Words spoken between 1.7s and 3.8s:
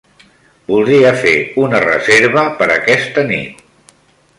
reserva per aquesta nit.